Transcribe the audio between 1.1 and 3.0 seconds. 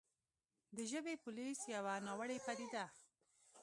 پولیس» يوه ناوړې پديده